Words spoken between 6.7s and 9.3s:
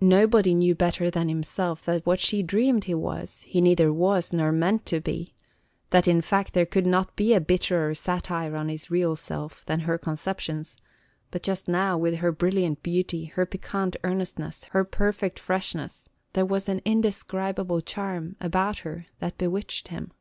not be a bitterer satire on his real